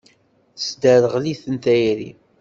Tesderɣel-iten 0.55 1.55
tayri. 1.63 2.11